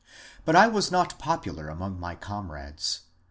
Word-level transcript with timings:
But 0.45 0.55
I 0.55 0.67
was 0.67 0.89
not 0.91 1.19
popu 1.19 1.55
lar 1.55 1.67
among 1.69 1.99
my 1.99 2.15
comrades. 2.15 3.01